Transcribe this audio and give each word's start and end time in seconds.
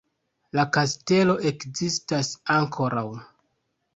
La 0.59 0.63
kastelo 0.77 1.35
ekzistas 1.51 2.31
ankoraŭ. 2.57 3.07